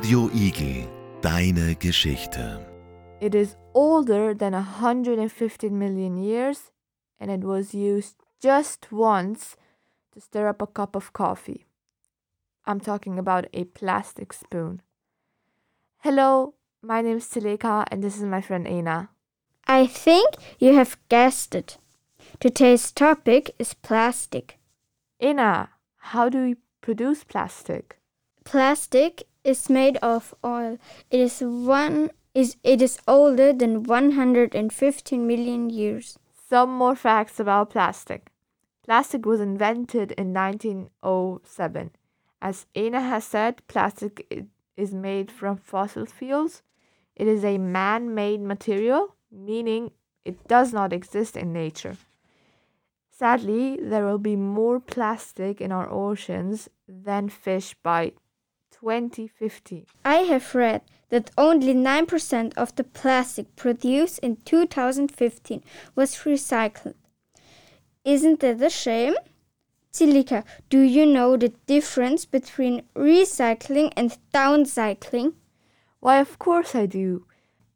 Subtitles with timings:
[0.00, 0.88] Radio Igel,
[1.20, 2.66] deine Geschichte.
[3.20, 6.70] It is older than 115 million years
[7.20, 9.56] and it was used just once
[10.14, 11.66] to stir up a cup of coffee.
[12.64, 14.80] I'm talking about a plastic spoon.
[15.98, 19.10] Hello, my name is Zileka and this is my friend Ena.
[19.68, 21.76] I think you have guessed it.
[22.38, 24.56] Today's topic is plastic.
[25.20, 27.98] Ena, how do we produce plastic?
[28.46, 30.78] Plastic is made of oil.
[31.10, 36.18] It is one is it is older than 115 million years.
[36.48, 38.30] Some more facts about plastic.
[38.84, 41.90] Plastic was invented in 1907.
[42.42, 44.26] As Ena has said, plastic
[44.76, 46.62] is made from fossil fuels.
[47.14, 49.90] It is a man made material, meaning
[50.24, 51.96] it does not exist in nature.
[53.10, 58.12] Sadly, there will be more plastic in our oceans than fish by
[58.80, 59.86] 2050.
[60.04, 65.62] I have read that only 9% of the plastic produced in 2015
[65.94, 66.94] was recycled.
[68.04, 69.14] Isn't that a shame?
[69.92, 75.34] Zileka, do you know the difference between recycling and downcycling?
[75.98, 77.26] Why, of course I do.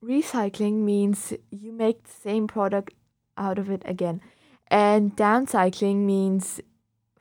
[0.02, 2.94] Recycling means you make the same product
[3.36, 4.20] out of it again.
[4.68, 6.60] And downcycling means,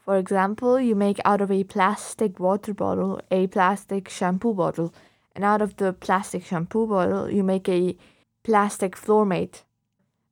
[0.04, 4.94] for example, you make out of a plastic water bottle a plastic shampoo bottle.
[5.34, 7.96] And out of the plastic shampoo bottle, you make a
[8.44, 9.64] plastic floor mat.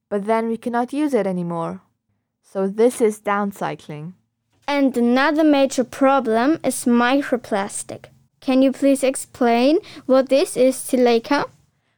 [0.10, 1.82] But then we cannot use it anymore.
[2.44, 4.14] So this is downcycling.
[4.68, 8.06] And another major problem is microplastic.
[8.42, 11.50] Can you please explain what this is, Zileka?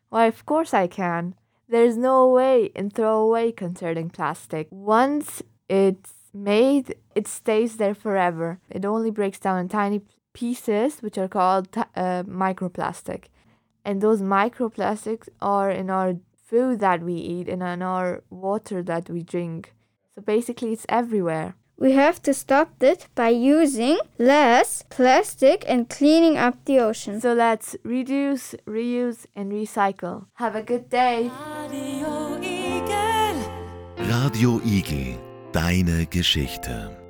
[0.10, 1.36] Why, of course I can.
[1.68, 4.68] There's no way in throwaway concerning plastic.
[4.70, 8.60] Once it's made, it stays there forever.
[8.70, 10.02] It only breaks down in tiny
[10.34, 13.26] pieces, which are called t- uh, microplastic.
[13.86, 19.10] And those microplastics are in our food that we eat and in our water that
[19.10, 19.74] we drink.
[20.16, 21.56] So basically, it's everywhere.
[21.78, 27.20] We have to stop it by using less plastic and cleaning up the ocean.
[27.20, 30.28] So let's reduce, reuse, and recycle.
[30.36, 31.32] Have a good day.
[31.70, 33.38] Radio Igel.
[33.98, 35.18] Radio Igel,
[35.54, 37.03] deine Geschichte.